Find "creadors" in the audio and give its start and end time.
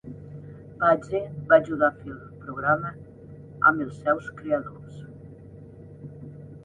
4.41-5.01